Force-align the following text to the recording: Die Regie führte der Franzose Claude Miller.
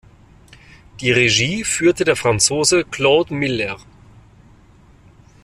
Die 0.99 1.11
Regie 1.11 1.63
führte 1.63 2.03
der 2.05 2.15
Franzose 2.15 2.85
Claude 2.85 3.35
Miller. 3.35 3.77